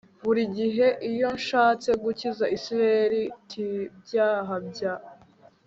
Buri 0.23 0.43
gihe 0.57 0.87
iyo 1.11 1.29
nshatse 1.39 1.89
gukiza 2.03 2.45
Isirayeli 2.57 3.23
t 3.49 3.51
ibyaha 3.67 4.53
bya 4.69 4.93